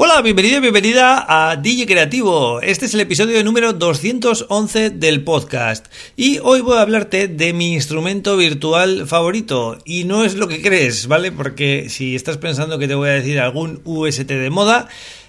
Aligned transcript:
Hola, 0.00 0.22
bienvenido 0.22 0.58
y 0.58 0.60
bienvenida 0.60 1.26
a 1.28 1.56
DJ 1.56 1.84
Creativo. 1.88 2.60
Este 2.60 2.86
es 2.86 2.94
el 2.94 3.00
episodio 3.00 3.42
número 3.42 3.72
211 3.72 4.90
del 4.90 5.24
podcast. 5.24 5.86
Y 6.14 6.38
hoy 6.38 6.60
voy 6.60 6.76
a 6.76 6.82
hablarte 6.82 7.26
de 7.26 7.52
mi 7.52 7.74
instrumento 7.74 8.36
virtual 8.36 9.08
favorito. 9.08 9.76
Y 9.84 10.04
no 10.04 10.24
es 10.24 10.36
lo 10.36 10.46
que 10.46 10.62
crees, 10.62 11.08
¿vale? 11.08 11.32
Porque 11.32 11.88
si 11.88 12.14
estás 12.14 12.36
pensando 12.36 12.78
que 12.78 12.86
te 12.86 12.94
voy 12.94 13.08
a 13.08 13.14
decir 13.14 13.40
algún 13.40 13.80
UST 13.84 14.28
de 14.28 14.50
moda, 14.50 14.86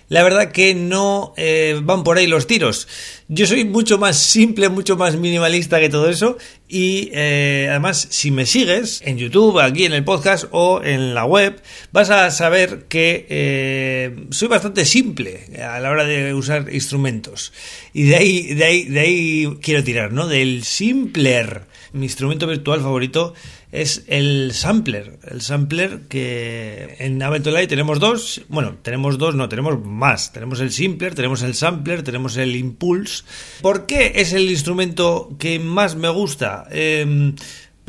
la 0.09 0.23
verdad 0.23 0.51
que 0.51 0.75
no 0.75 1.33
eh, 1.37 1.79
van 1.81 2.03
por 2.03 2.17
ahí 2.17 2.27
los 2.27 2.47
tiros. 2.47 2.87
Yo 3.27 3.45
soy 3.45 3.63
mucho 3.63 3.99
más 3.99 4.17
simple, 4.17 4.67
mucho 4.69 4.97
más 4.97 5.15
minimalista 5.15 5.79
que 5.79 5.87
todo 5.87 6.09
eso 6.09 6.37
y 6.67 7.11
eh, 7.13 7.67
además 7.69 8.07
si 8.09 8.31
me 8.31 8.47
sigues 8.47 9.01
en 9.05 9.19
YouTube, 9.19 9.59
aquí 9.59 9.85
en 9.85 9.93
el 9.93 10.03
podcast 10.03 10.45
o 10.51 10.81
en 10.83 11.13
la 11.13 11.25
web, 11.25 11.61
vas 11.91 12.09
a 12.09 12.31
saber 12.31 12.85
que 12.89 13.27
eh, 13.29 14.25
soy 14.31 14.47
bastante 14.47 14.83
simple 14.85 15.45
a 15.63 15.79
la 15.79 15.91
hora 15.91 16.05
de 16.05 16.33
usar 16.33 16.73
instrumentos. 16.73 17.53
Y 17.93 18.03
de 18.03 18.15
ahí, 18.15 18.53
de 18.55 18.65
ahí, 18.65 18.85
de 18.85 18.99
ahí 18.99 19.57
quiero 19.61 19.83
tirar, 19.83 20.11
¿no? 20.11 20.27
Del 20.27 20.63
simpler. 20.63 21.69
Mi 21.91 22.05
instrumento 22.05 22.45
virtual 22.45 22.81
favorito 22.81 23.33
es 23.71 24.03
el 24.07 24.51
sampler. 24.53 25.19
El 25.29 25.41
sampler 25.41 26.01
que 26.07 26.95
en 26.99 27.19
Live 27.19 27.67
tenemos 27.67 27.99
dos. 27.99 28.41
Bueno, 28.49 28.77
tenemos 28.81 29.17
dos, 29.17 29.35
no, 29.35 29.47
tenemos 29.47 29.83
más. 29.85 30.33
Tenemos 30.33 30.59
el 30.59 30.71
simpler, 30.71 31.13
tenemos 31.13 31.43
el 31.43 31.53
sampler, 31.53 32.03
tenemos 32.03 32.37
el 32.37 32.55
impulse. 32.55 33.23
¿Por 33.61 33.85
qué 33.85 34.13
es 34.15 34.33
el 34.33 34.49
instrumento 34.49 35.35
que 35.37 35.59
más 35.59 35.95
me 35.95 36.09
gusta? 36.09 36.67
Em, 36.71 37.35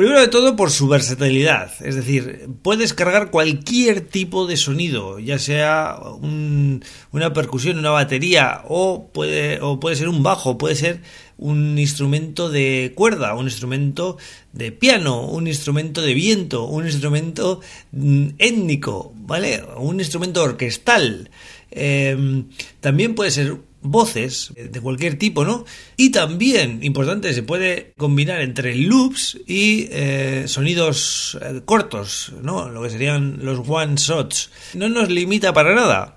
primero 0.01 0.23
de 0.23 0.29
todo 0.29 0.57
por 0.57 0.71
su 0.71 0.89
versatilidad, 0.89 1.73
es 1.85 1.95
decir, 1.95 2.49
puedes 2.63 2.95
cargar 2.95 3.31
cualquier 3.31 4.01
tipo 4.01 4.47
de 4.47 4.57
sonido, 4.57 5.19
ya 5.19 5.39
sea 5.39 5.99
una 7.13 7.33
percusión, 7.35 7.79
una 7.79 7.91
batería 7.91 8.63
o 8.67 9.11
puede, 9.13 9.61
o 9.61 9.79
puede 9.79 9.97
ser 9.97 10.09
un 10.09 10.23
bajo, 10.23 10.57
puede 10.57 10.75
ser 10.75 11.03
un 11.37 11.79
instrumento 11.79 12.49
de 12.49 12.93
cuerda, 12.95 13.35
un 13.35 13.45
instrumento 13.45 14.17
de 14.55 14.73
piano, 14.73 15.27
un 15.27 15.47
instrumento 15.47 16.01
de 16.01 16.15
viento, 16.15 16.65
un 16.65 16.87
instrumento 16.87 17.61
mm, 17.93 18.29
étnico, 18.39 19.13
¿vale? 19.17 19.63
Un 19.77 20.01
instrumento 20.01 20.43
orquestal. 20.43 21.29
Em, 21.71 22.47
también 22.81 23.15
puede 23.15 23.33
ser 23.33 23.59
voces 23.83 24.53
de 24.57 24.81
cualquier 24.81 25.19
tipo, 25.19 25.45
¿no? 25.45 25.65
Y 25.97 26.11
también, 26.11 26.81
importante, 26.83 27.33
se 27.33 27.43
puede 27.43 27.93
combinar 27.97 28.41
entre 28.41 28.75
loops 28.77 29.39
y 29.47 29.89
eh, 29.91 30.45
sonidos 30.47 31.39
eh, 31.41 31.63
cortos, 31.65 32.33
¿no? 32.43 32.69
Lo 32.69 32.83
que 32.83 32.91
serían 32.91 33.39
los 33.43 33.61
one 33.67 33.95
shots. 33.97 34.51
No 34.75 34.89
nos 34.89 35.09
limita 35.11 35.53
para 35.53 35.75
nada. 35.75 36.17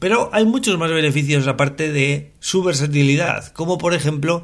Pero 0.00 0.28
hay 0.32 0.44
muchos 0.44 0.76
más 0.76 0.90
beneficios 0.90 1.46
aparte 1.46 1.92
de 1.92 2.32
su 2.40 2.62
versatilidad, 2.62 3.52
como 3.52 3.78
por 3.78 3.94
ejemplo 3.94 4.42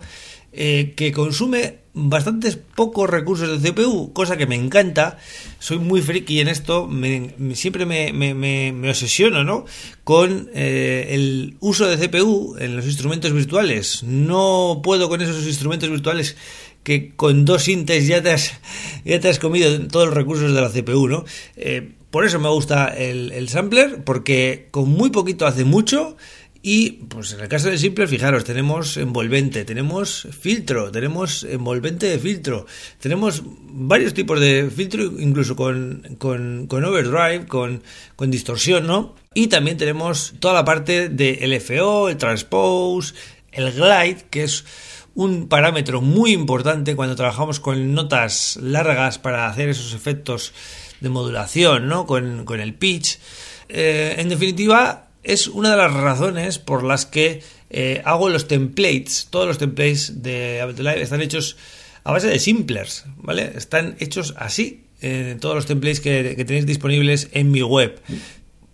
eh, 0.52 0.94
que 0.96 1.12
consume 1.12 1.80
bastantes 1.92 2.56
pocos 2.56 3.10
recursos 3.10 3.62
de 3.62 3.72
CPU, 3.72 4.12
cosa 4.12 4.36
que 4.36 4.46
me 4.46 4.54
encanta. 4.54 5.18
Soy 5.58 5.78
muy 5.78 6.02
friki 6.02 6.40
en 6.40 6.48
esto, 6.48 6.88
siempre 7.54 7.86
me, 7.86 8.12
me, 8.12 8.88
obsesiono 8.88 9.44
¿no? 9.44 9.64
con 10.04 10.50
eh, 10.54 11.08
el 11.10 11.56
uso 11.60 11.86
de 11.86 11.96
CPU 11.96 12.56
en 12.58 12.76
los 12.76 12.86
instrumentos 12.86 13.32
virtuales. 13.32 14.02
No 14.04 14.80
puedo 14.82 15.08
con 15.08 15.20
esos 15.20 15.46
instrumentos 15.46 15.90
virtuales 15.90 16.36
que 16.82 17.14
con 17.14 17.44
dos 17.44 17.68
intes 17.68 18.06
ya 18.06 18.22
te 18.22 18.30
has, 18.30 18.52
ya 19.04 19.20
te 19.20 19.28
has 19.28 19.38
comido 19.38 19.86
todos 19.88 20.06
los 20.06 20.14
recursos 20.14 20.54
de 20.54 20.60
la 20.60 20.70
CPU, 20.70 21.08
¿no? 21.08 21.24
Eh, 21.56 21.92
por 22.10 22.24
eso 22.24 22.40
me 22.40 22.48
gusta 22.48 22.88
el, 22.88 23.48
sampler, 23.48 24.02
porque 24.02 24.66
con 24.72 24.88
muy 24.88 25.10
poquito 25.10 25.46
hace 25.46 25.64
mucho. 25.64 26.16
Y 26.62 26.90
pues 27.08 27.32
en 27.32 27.40
el 27.40 27.48
caso 27.48 27.70
del 27.70 27.78
simple, 27.78 28.06
fijaros, 28.06 28.44
tenemos 28.44 28.98
envolvente, 28.98 29.64
tenemos 29.64 30.28
filtro, 30.38 30.90
tenemos 30.90 31.42
envolvente 31.44 32.06
de 32.06 32.18
filtro, 32.18 32.66
tenemos 32.98 33.42
varios 33.46 34.12
tipos 34.12 34.38
de 34.38 34.70
filtro, 34.70 35.04
incluso 35.18 35.56
con, 35.56 36.16
con, 36.18 36.66
con 36.66 36.84
overdrive, 36.84 37.46
con, 37.46 37.82
con, 38.14 38.30
distorsión, 38.30 38.86
¿no? 38.86 39.14
Y 39.32 39.46
también 39.46 39.78
tenemos 39.78 40.34
toda 40.38 40.52
la 40.52 40.64
parte 40.66 41.08
de 41.08 41.38
LFO, 41.46 42.10
el 42.10 42.18
transpose, 42.18 43.14
el 43.52 43.72
glide, 43.72 44.26
que 44.28 44.42
es 44.42 44.66
un 45.14 45.48
parámetro 45.48 46.02
muy 46.02 46.32
importante 46.32 46.94
cuando 46.94 47.16
trabajamos 47.16 47.58
con 47.58 47.94
notas 47.94 48.58
largas 48.60 49.18
para 49.18 49.48
hacer 49.48 49.70
esos 49.70 49.94
efectos 49.94 50.52
de 51.00 51.08
modulación, 51.08 51.88
¿no? 51.88 52.06
Con, 52.06 52.44
el 52.60 52.74
pitch. 52.74 53.18
Eh, 53.70 54.16
en 54.18 54.28
definitiva, 54.28 55.09
es 55.22 55.48
una 55.48 55.70
de 55.70 55.76
las 55.76 55.92
razones 55.92 56.58
por 56.58 56.82
las 56.82 57.06
que 57.06 57.42
eh, 57.70 58.02
hago 58.04 58.28
los 58.28 58.48
templates. 58.48 59.28
Todos 59.30 59.46
los 59.46 59.58
templates 59.58 60.22
de 60.22 60.60
Ableton 60.60 60.84
Live 60.84 61.02
están 61.02 61.20
hechos 61.20 61.56
a 62.04 62.12
base 62.12 62.28
de 62.28 62.38
simplers, 62.38 63.04
¿vale? 63.16 63.52
Están 63.54 63.96
hechos 64.00 64.34
así. 64.36 64.84
Todos 65.40 65.54
los 65.54 65.64
templates 65.64 66.00
que, 66.00 66.34
tenéis 66.44 66.66
disponibles 66.66 67.28
en 67.32 67.50
mi 67.50 67.62
web 67.62 67.98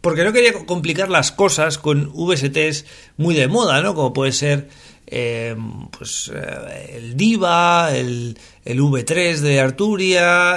porque 0.01 0.23
no 0.23 0.33
quería 0.33 0.53
complicar 0.53 1.09
las 1.09 1.33
cosas 1.33 1.79
con 1.79 2.13
VSTs 2.13 2.85
muy 3.17 3.35
de 3.35 3.49
moda, 3.49 3.81
¿no? 3.83 3.95
Como 3.95 4.13
puede 4.13 4.31
ser 4.31 4.69
pues 5.07 6.33
el 6.93 7.17
Diva, 7.17 7.97
el, 7.97 8.37
el, 8.65 8.81
V3 8.81 9.39
de 9.39 9.61
Arturia, 9.61 10.57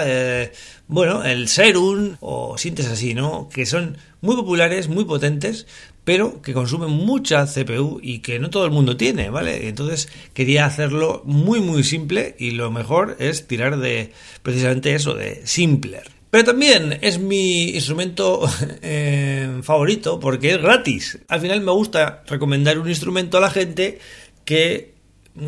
bueno, 0.88 1.24
el 1.24 1.48
Serum 1.48 2.18
o 2.20 2.58
sintes 2.58 2.88
así, 2.88 3.14
¿no? 3.14 3.48
Que 3.50 3.66
son 3.66 3.98
muy 4.22 4.36
populares, 4.36 4.88
muy 4.88 5.06
potentes, 5.06 5.68
pero 6.04 6.42
que 6.42 6.54
consumen 6.54 6.90
mucha 6.90 7.46
CPU 7.46 8.00
y 8.02 8.20
que 8.20 8.40
no 8.40 8.50
todo 8.50 8.66
el 8.66 8.72
mundo 8.72 8.98
tiene, 8.98 9.30
¿vale? 9.30 9.68
Entonces 9.68 10.10
quería 10.34 10.66
hacerlo 10.66 11.22
muy 11.26 11.60
muy 11.60 11.84
simple 11.84 12.36
y 12.40 12.52
lo 12.52 12.72
mejor 12.72 13.16
es 13.20 13.48
tirar 13.48 13.78
de 13.78 14.12
precisamente 14.42 14.96
eso, 14.96 15.14
de 15.14 15.46
simpler. 15.46 16.10
Pero 16.32 16.44
también 16.44 16.98
es 17.02 17.20
mi 17.20 17.70
instrumento 17.70 18.50
eh, 18.82 19.60
favorito 19.62 20.20
porque 20.20 20.52
es 20.54 20.62
gratis. 20.62 21.20
Al 21.28 21.42
final 21.42 21.62
me 21.62 21.72
gusta 21.72 22.24
recomendar 22.26 22.80
un 22.80 22.90
instrumento 22.90 23.38
a 23.38 23.42
la 23.42 23.52
gente 23.52 24.00
que 24.50 24.96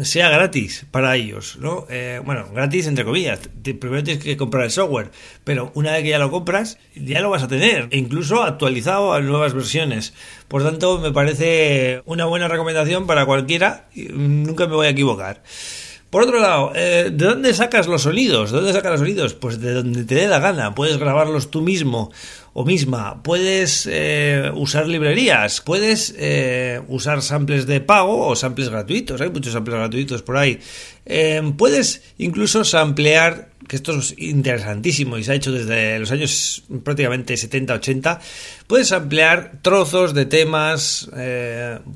sea 0.03 0.29
gratis 0.29 0.85
para 0.91 1.16
ellos, 1.16 1.57
¿no? 1.59 1.88
Eh, 1.89 2.22
bueno, 2.23 2.45
gratis 2.53 2.85
entre 2.85 3.03
comillas. 3.03 3.39
Primero 3.63 4.03
tienes 4.03 4.23
que 4.23 4.38
comprar 4.38 4.66
el 4.66 4.69
software, 4.69 5.09
pero 5.44 5.72
una 5.73 5.94
vez 5.94 6.03
que 6.03 6.09
ya 6.09 6.19
lo 6.19 6.29
compras, 6.29 6.78
ya 6.94 7.19
lo 7.19 7.31
vas 7.31 7.41
a 7.41 7.47
tener, 7.47 7.88
e 7.90 7.97
incluso 7.97 8.44
actualizado 8.44 9.13
a 9.13 9.22
nuevas 9.22 9.56
versiones. 9.56 10.13
Por 10.47 10.63
tanto, 10.63 11.00
me 11.00 11.11
parece 11.11 12.03
una 12.06 12.25
buena 12.25 12.47
recomendación 12.47 13.07
para 13.07 13.25
cualquiera. 13.25 13.90
Nunca 13.95 14.67
me 14.67 14.75
voy 14.75 14.85
a 14.85 14.91
equivocar. 14.91 15.41
Por 16.11 16.23
otro 16.23 16.41
lado, 16.41 16.73
eh, 16.75 17.09
¿de 17.09 17.25
dónde 17.25 17.53
sacas 17.53 17.88
los 17.88 18.01
sonidos? 18.01 18.51
¿De 18.51 18.57
dónde 18.57 18.73
sacas 18.73 18.91
los 18.91 18.99
sonidos? 18.99 19.33
Pues 19.33 19.61
de 19.61 19.72
donde 19.72 20.03
te 20.03 20.16
dé 20.16 20.27
la 20.27 20.39
gana. 20.39 20.75
Puedes 20.75 20.97
grabarlos 20.97 21.49
tú 21.49 21.61
mismo 21.61 22.11
o 22.51 22.66
misma. 22.66 23.23
Puedes 23.23 23.88
eh, 23.89 24.51
usar 24.53 24.89
librerías, 24.89 25.61
puedes 25.61 26.13
eh, 26.17 26.81
usar 26.89 27.22
samples 27.22 27.66
de 27.66 27.79
pago 27.79 28.27
o 28.27 28.35
samples 28.35 28.67
gratuitos. 28.67 29.22
Hay 29.22 29.29
muchos 29.29 29.53
samples 29.53 29.77
gratuitos 29.77 30.22
por 30.22 30.35
ahí. 30.35 30.59
puedes 31.57 32.03
incluso 32.17 32.66
samplear, 32.66 33.51
que 33.69 33.78
esto 33.78 33.97
es 33.97 34.13
interesantísimo 34.17 35.17
y 35.17 35.23
se 35.23 35.31
ha 35.31 35.35
hecho 35.35 35.53
desde 35.53 35.97
los 35.97 36.11
años 36.11 36.63
prácticamente 36.83 37.35
70-80. 37.35 38.19
Puedes 38.67 38.91
ampliar 38.91 39.59
trozos 39.61 40.13
de 40.13 40.25
temas, 40.25 41.09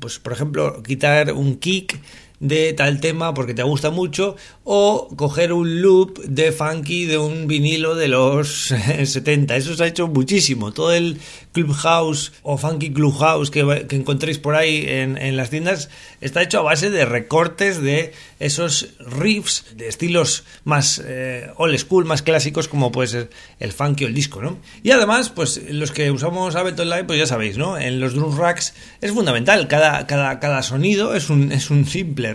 pues 0.00 0.18
por 0.20 0.32
ejemplo, 0.32 0.82
quitar 0.82 1.34
un 1.34 1.56
kick 1.56 2.00
de 2.40 2.72
tal 2.74 3.00
tema 3.00 3.32
porque 3.34 3.54
te 3.54 3.62
gusta 3.62 3.90
mucho 3.90 4.36
o 4.64 5.08
coger 5.16 5.52
un 5.52 5.80
loop 5.80 6.18
de 6.24 6.52
funky 6.52 7.06
de 7.06 7.18
un 7.18 7.46
vinilo 7.46 7.94
de 7.94 8.08
los 8.08 8.74
70. 9.04 9.56
Eso 9.56 9.74
se 9.74 9.84
ha 9.84 9.86
hecho 9.86 10.08
muchísimo. 10.08 10.72
Todo 10.72 10.92
el 10.92 11.18
Clubhouse 11.52 12.32
o 12.42 12.58
Funky 12.58 12.92
Clubhouse 12.92 13.50
que, 13.50 13.86
que 13.88 13.96
encontréis 13.96 14.38
por 14.38 14.54
ahí 14.54 14.84
en, 14.86 15.16
en, 15.16 15.36
las 15.36 15.50
tiendas 15.50 15.88
está 16.20 16.42
hecho 16.42 16.58
a 16.58 16.62
base 16.62 16.90
de 16.90 17.06
recortes 17.06 17.80
de 17.80 18.12
esos 18.38 18.88
riffs 18.98 19.64
de 19.74 19.88
estilos 19.88 20.44
más 20.64 21.02
eh, 21.04 21.50
old 21.56 21.78
school, 21.78 22.04
más 22.04 22.22
clásicos 22.22 22.68
como 22.68 22.92
puede 22.92 23.08
ser 23.08 23.30
el 23.58 23.72
funky 23.72 24.04
o 24.04 24.08
el 24.08 24.14
disco, 24.14 24.42
¿no? 24.42 24.58
Y 24.82 24.90
además, 24.90 25.30
pues 25.30 25.62
los 25.70 25.92
que 25.92 26.10
usamos 26.10 26.54
Ableton 26.56 26.90
Live, 26.90 27.04
pues 27.04 27.18
ya 27.18 27.26
sabéis, 27.26 27.56
¿no? 27.56 27.78
En 27.78 28.00
los 28.00 28.12
drum 28.14 28.36
racks 28.36 28.74
es 29.00 29.12
fundamental. 29.12 29.68
Cada, 29.68 30.06
cada, 30.06 30.38
cada 30.40 30.62
sonido 30.62 31.14
es 31.14 31.30
un, 31.30 31.52
es 31.52 31.70
un 31.70 31.86
simple 31.86 32.25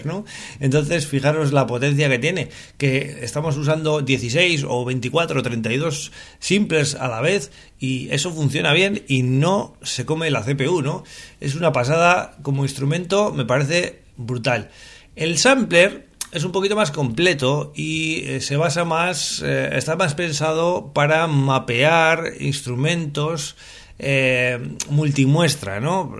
Entonces, 0.59 1.07
fijaros 1.07 1.51
la 1.51 1.67
potencia 1.67 2.09
que 2.09 2.19
tiene, 2.19 2.49
que 2.77 3.19
estamos 3.21 3.57
usando 3.57 4.01
16 4.01 4.65
o 4.67 4.85
24 4.85 5.39
o 5.39 5.43
32 5.43 6.11
simplers 6.39 6.95
a 6.95 7.07
la 7.07 7.21
vez 7.21 7.51
y 7.79 8.09
eso 8.11 8.31
funciona 8.31 8.73
bien 8.73 9.03
y 9.07 9.23
no 9.23 9.75
se 9.81 10.05
come 10.05 10.31
la 10.31 10.43
CPU, 10.43 10.81
¿no? 10.81 11.03
Es 11.39 11.55
una 11.55 11.71
pasada 11.71 12.37
como 12.41 12.63
instrumento, 12.63 13.31
me 13.33 13.45
parece 13.45 14.01
brutal. 14.17 14.69
El 15.15 15.37
sampler 15.37 16.07
es 16.31 16.43
un 16.45 16.51
poquito 16.51 16.75
más 16.75 16.91
completo 16.91 17.73
y 17.75 18.23
eh, 18.23 18.41
se 18.41 18.55
basa 18.55 18.85
más, 18.85 19.41
eh, 19.43 19.69
está 19.73 19.95
más 19.95 20.15
pensado 20.15 20.93
para 20.93 21.27
mapear 21.27 22.33
instrumentos 22.39 23.57
eh, 24.03 24.59
multimuestra, 24.89 25.79
¿no? 25.79 26.13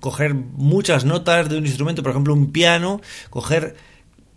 coger 0.00 0.34
muchas 0.34 1.04
notas 1.04 1.48
de 1.48 1.58
un 1.58 1.66
instrumento, 1.66 2.02
por 2.02 2.12
ejemplo 2.12 2.32
un 2.32 2.52
piano, 2.52 3.00
coger 3.28 3.74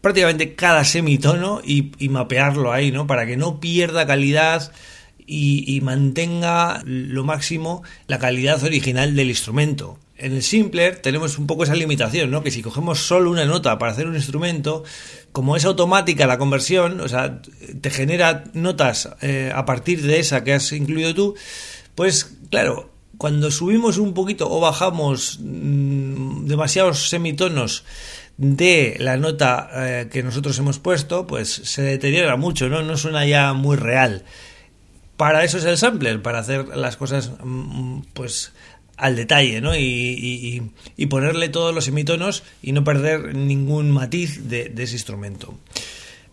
prácticamente 0.02 0.56
cada 0.56 0.84
semitono 0.84 1.62
y, 1.64 1.92
mapearlo 2.10 2.72
ahí, 2.72 2.92
¿no? 2.92 3.06
Para 3.06 3.26
que 3.26 3.38
no 3.38 3.60
pierda 3.60 4.08
calidad 4.08 4.72
y, 5.28 5.64
y 5.76 5.82
mantenga 5.82 6.82
lo 6.86 7.24
máximo 7.24 7.84
la 8.08 8.18
calidad 8.18 8.64
original 8.64 9.16
del 9.16 9.30
instrumento 9.30 10.00
en 10.20 10.34
el 10.34 10.44
Simpler 10.44 10.98
tenemos 10.98 11.38
un 11.38 11.48
poco 11.48 11.64
esa 11.64 11.76
limitación, 11.76 12.30
¿no? 12.30 12.44
Que 12.44 12.52
si 12.52 12.62
cogemos 12.62 13.00
solo 13.00 13.32
una 13.32 13.46
nota 13.46 13.80
para 13.80 13.94
hacer 13.94 14.08
un 14.08 14.16
instrumento, 14.16 14.84
como 15.32 15.56
es 15.56 15.66
automática 15.66 16.28
la 16.28 16.38
conversión, 16.38 17.00
o 17.00 17.08
sea, 17.08 17.42
te 17.82 17.90
genera 17.90 18.44
notas 18.54 19.10
eh, 19.22 19.52
a 19.54 19.66
partir 19.66 20.02
de 20.02 20.20
esa 20.20 20.44
que 20.44 20.54
has 20.54 20.72
incluido 20.74 21.16
tú, 21.16 21.36
pues 21.96 22.38
claro, 22.50 22.92
cuando 23.18 23.52
subimos 23.52 23.98
un 23.98 24.14
poquito 24.14 24.50
o 24.50 24.60
bajamos 24.60 25.40
mm, 25.42 26.46
demasiados 26.46 27.10
semitonos 27.10 27.84
de 28.38 28.96
la 29.00 29.18
nota 29.18 29.70
eh, 29.74 30.08
que 30.10 30.24
nosotros 30.24 30.58
hemos 30.60 30.80
puesto, 30.80 31.28
pues 31.28 31.50
se 31.50 31.82
deteriora 31.82 32.38
mucho, 32.38 32.70
¿no? 32.70 32.82
No 32.82 32.96
suena 32.96 33.26
ya 33.26 33.52
muy 33.54 33.76
real. 33.76 34.24
Para 35.18 35.44
eso 35.44 35.58
es 35.58 35.66
el 35.66 35.78
sampler, 35.78 36.22
para 36.22 36.40
hacer 36.40 36.78
las 36.78 36.96
cosas 36.96 37.32
mm, 37.44 38.00
pues 38.14 38.54
al 38.96 39.16
detalle, 39.16 39.60
¿no? 39.62 39.76
Y, 39.76 40.72
ponerle 41.10 41.50
todos 41.50 41.74
los 41.74 41.86
semitonos 41.86 42.44
y 42.62 42.72
no 42.72 42.84
perder 42.84 43.36
ningún 43.36 43.92
matiz 43.92 44.48
de, 44.48 44.72
ese 44.78 44.94
instrumento. 44.94 45.58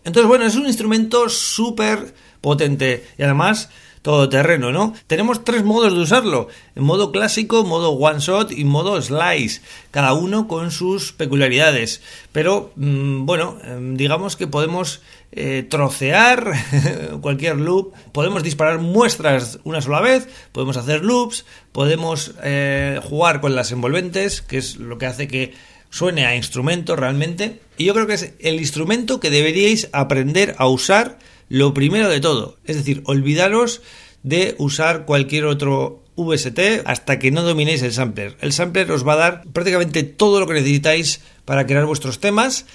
Entonces, 0.04 0.28
bueno, 0.28 0.44
es 0.44 0.54
un 0.54 0.66
instrumento 0.66 1.28
súper 1.28 2.14
potente 2.40 3.04
y 3.18 3.22
además 3.22 3.70
todo 4.06 4.28
terreno, 4.28 4.70
¿no? 4.70 4.94
Tenemos 5.08 5.42
tres 5.42 5.64
modos 5.64 5.92
de 5.92 5.98
usarlo, 5.98 6.46
modo 6.76 7.10
clásico, 7.10 7.64
modo 7.64 7.90
one 7.90 8.20
shot 8.20 8.52
y 8.52 8.64
modo 8.64 9.02
slice, 9.02 9.62
cada 9.90 10.12
uno 10.12 10.46
con 10.46 10.70
sus 10.70 11.12
peculiaridades. 11.12 12.02
Pero 12.30 12.70
mm, 12.76 13.26
bueno, 13.26 13.58
em, 13.64 13.96
digamos 13.96 14.36
que 14.36 14.46
podemos 14.46 15.02
eh, 15.32 15.66
trocear 15.68 16.52
cualquier 17.20 17.56
loop, 17.56 17.94
podemos 18.12 18.44
disparar 18.44 18.78
muestras 18.78 19.58
una 19.64 19.80
sola 19.80 20.00
vez, 20.00 20.28
podemos 20.52 20.76
hacer 20.76 21.04
loops, 21.04 21.44
podemos 21.72 22.36
eh, 22.44 23.00
jugar 23.02 23.40
con 23.40 23.56
las 23.56 23.72
envolventes, 23.72 24.40
que 24.40 24.58
es 24.58 24.76
lo 24.76 24.98
que 24.98 25.06
hace 25.06 25.26
que 25.26 25.52
suene 25.90 26.26
a 26.26 26.36
instrumento 26.36 26.94
realmente. 26.94 27.60
Y 27.76 27.86
yo 27.86 27.94
creo 27.94 28.06
que 28.06 28.14
es 28.14 28.34
el 28.38 28.60
instrumento 28.60 29.18
que 29.18 29.30
deberíais 29.30 29.88
aprender 29.92 30.54
a 30.58 30.68
usar 30.68 31.18
lo 31.48 31.74
primero 31.74 32.08
de 32.08 32.20
todo. 32.20 32.56
Es 32.64 32.76
decir, 32.76 33.02
olvidaros 33.04 33.82
de 34.22 34.54
usar 34.58 35.04
cualquier 35.04 35.44
otro 35.44 36.02
VST 36.16 36.58
hasta 36.84 37.18
que 37.18 37.30
no 37.30 37.42
dominéis 37.42 37.82
el 37.82 37.92
sampler. 37.92 38.36
El 38.40 38.52
sampler 38.52 38.90
os 38.90 39.06
va 39.06 39.12
a 39.14 39.16
dar 39.16 39.44
prácticamente 39.52 40.02
todo 40.02 40.40
lo 40.40 40.46
que 40.46 40.54
necesitáis 40.54 41.20
para 41.44 41.66
crear 41.66 41.84
vuestros 41.86 42.18
temas. 42.18 42.66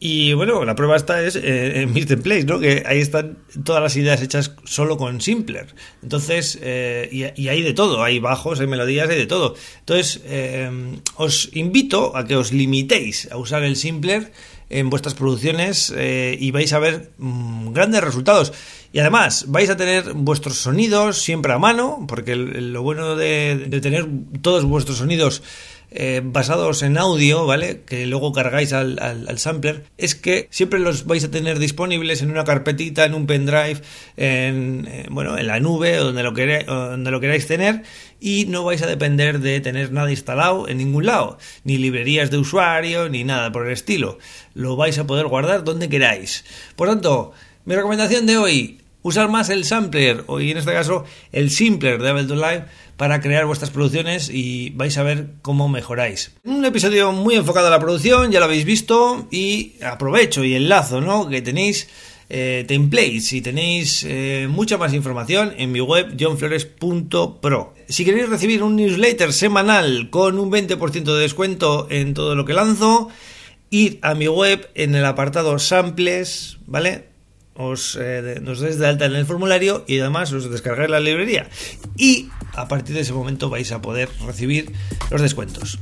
Y 0.00 0.32
bueno, 0.32 0.64
la 0.64 0.76
prueba 0.76 0.94
está 0.94 1.22
es 1.24 1.34
eh, 1.34 1.82
en 1.82 1.92
mis 1.92 2.06
templates, 2.06 2.46
¿no? 2.46 2.60
Que 2.60 2.84
ahí 2.86 3.00
están 3.00 3.38
todas 3.64 3.82
las 3.82 3.96
ideas 3.96 4.22
hechas 4.22 4.54
solo 4.64 4.96
con 4.96 5.20
Simpler. 5.20 5.74
Entonces, 6.02 6.56
eh, 6.62 7.32
y, 7.36 7.48
hay 7.48 7.62
de 7.62 7.74
todo, 7.74 8.04
hay 8.04 8.20
bajos, 8.20 8.60
hay 8.60 8.68
melodías, 8.68 9.08
hay 9.08 9.18
de 9.18 9.26
todo. 9.26 9.56
Entonces, 9.80 10.22
eh, 10.24 10.70
os 11.16 11.50
invito 11.52 12.16
a 12.16 12.26
que 12.26 12.36
os 12.36 12.52
limitéis 12.52 13.28
a 13.32 13.38
usar 13.38 13.64
el 13.64 13.74
Simpler 13.74 14.30
en 14.70 14.90
vuestras 14.90 15.14
producciones 15.14 15.92
eh, 15.96 16.36
y 16.38 16.50
vais 16.50 16.72
a 16.72 16.78
ver 16.78 17.10
mm, 17.18 17.72
grandes 17.72 18.02
resultados. 18.02 18.52
Y 18.92 19.00
además 19.00 19.46
vais 19.48 19.70
a 19.70 19.76
tener 19.76 20.14
vuestros 20.14 20.58
sonidos 20.58 21.22
siempre 21.22 21.52
a 21.52 21.58
mano, 21.58 22.04
porque 22.08 22.36
lo 22.36 22.82
bueno 22.82 23.16
de, 23.16 23.78
tener 23.82 24.06
todos 24.40 24.64
vuestros 24.64 24.98
sonidos 24.98 25.42
eh, 25.90 26.20
basados 26.22 26.82
en 26.82 26.98
audio, 26.98 27.46
¿vale? 27.46 27.82
Que 27.86 28.06
luego 28.06 28.32
cargáis 28.32 28.72
al, 28.72 29.38
sampler, 29.38 29.84
es 29.96 30.14
que 30.14 30.48
siempre 30.50 30.78
los 30.80 31.06
vais 31.06 31.24
a 31.24 31.30
tener 31.30 31.58
disponibles 31.58 32.22
en 32.22 32.30
una 32.30 32.44
carpetita, 32.44 33.04
en 33.04 33.14
un 33.14 33.26
pendrive, 33.26 33.80
en, 34.16 34.86
eh, 34.90 35.06
bueno, 35.10 35.38
en 35.38 35.46
la 35.46 35.60
nube 35.60 35.98
o 35.98 36.04
donde 36.04 36.22
lo, 36.22 36.34
queráis, 36.34 36.66
donde 36.66 37.10
lo 37.10 37.20
queráis 37.20 37.46
tener 37.46 37.82
y 38.20 38.46
no 38.46 38.64
vais 38.64 38.82
a 38.82 38.86
depender 38.86 39.40
de 39.40 39.60
tener 39.60 39.92
nada 39.92 40.10
instalado 40.10 40.68
en 40.68 40.78
ningún 40.78 41.06
lado, 41.06 41.38
ni 41.64 41.78
librerías 41.78 42.30
de 42.30 42.38
usuario, 42.38 43.08
ni 43.08 43.24
nada 43.24 43.52
por 43.52 43.66
el 43.66 43.72
estilo. 43.72 44.18
Lo 44.54 44.76
vais 44.76 44.98
a 44.98 45.06
poder 45.06 45.26
guardar 45.26 45.64
donde 45.64 45.88
queráis. 45.88 46.44
Por 46.76 46.88
tanto, 46.88 47.32
mi 47.64 47.74
recomendación 47.74 48.26
de 48.26 48.36
hoy, 48.36 48.80
usar 49.02 49.28
más 49.28 49.48
el 49.50 49.64
sampler, 49.64 50.24
o 50.26 50.40
en 50.40 50.56
este 50.56 50.72
caso 50.72 51.04
el 51.32 51.50
simpler 51.50 52.00
de 52.00 52.10
Ableton 52.10 52.40
Live, 52.40 52.64
para 52.96 53.20
crear 53.20 53.46
vuestras 53.46 53.70
producciones 53.70 54.28
y 54.28 54.70
vais 54.70 54.98
a 54.98 55.04
ver 55.04 55.28
cómo 55.42 55.68
mejoráis. 55.68 56.32
Un 56.44 56.64
episodio 56.64 57.12
muy 57.12 57.36
enfocado 57.36 57.68
a 57.68 57.70
la 57.70 57.78
producción, 57.78 58.32
ya 58.32 58.40
lo 58.40 58.46
habéis 58.46 58.64
visto, 58.64 59.28
y 59.30 59.74
aprovecho 59.82 60.44
y 60.44 60.54
enlazo, 60.54 61.00
¿no? 61.00 61.28
Que 61.28 61.40
tenéis 61.40 61.88
eh, 62.28 62.64
templates 62.68 63.32
y 63.32 63.40
tenéis 63.40 64.04
eh, 64.06 64.48
mucha 64.50 64.76
más 64.76 64.92
información 64.92 65.54
en 65.56 65.72
mi 65.72 65.80
web 65.80 66.14
johnflores.pro. 66.18 67.74
Si 67.88 68.04
queréis 68.04 68.28
recibir 68.28 68.62
un 68.62 68.76
newsletter 68.76 69.32
semanal 69.32 70.10
con 70.10 70.38
un 70.38 70.50
20% 70.50 71.04
de 71.04 71.20
descuento 71.22 71.86
en 71.88 72.14
todo 72.14 72.34
lo 72.34 72.44
que 72.44 72.52
lanzo, 72.52 73.08
id 73.70 73.94
a 74.02 74.14
mi 74.14 74.28
web 74.28 74.68
en 74.74 74.94
el 74.94 75.04
apartado 75.04 75.58
samples, 75.58 76.58
¿vale? 76.66 77.04
Os, 77.58 77.98
eh, 78.00 78.38
nos 78.40 78.60
des 78.60 78.78
de 78.78 78.86
alta 78.86 79.06
en 79.06 79.16
el 79.16 79.26
formulario 79.26 79.84
y 79.86 79.98
además 79.98 80.32
os 80.32 80.48
descargáis 80.48 80.88
la 80.90 81.00
librería. 81.00 81.48
Y 81.96 82.28
a 82.54 82.68
partir 82.68 82.94
de 82.94 83.02
ese 83.02 83.12
momento 83.12 83.50
vais 83.50 83.70
a 83.72 83.82
poder 83.82 84.08
recibir 84.24 84.72
los 85.10 85.20
descuentos. 85.20 85.78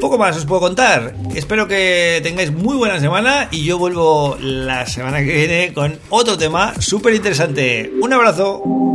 Poco 0.00 0.18
más 0.18 0.36
os 0.36 0.44
puedo 0.44 0.60
contar. 0.60 1.14
Espero 1.34 1.66
que 1.66 2.20
tengáis 2.22 2.52
muy 2.52 2.76
buena 2.76 3.00
semana 3.00 3.48
y 3.50 3.64
yo 3.64 3.78
vuelvo 3.78 4.36
la 4.40 4.86
semana 4.86 5.18
que 5.24 5.34
viene 5.34 5.72
con 5.72 5.98
otro 6.10 6.36
tema 6.36 6.74
súper 6.80 7.14
interesante. 7.14 7.90
Un 8.00 8.12
abrazo. 8.12 8.85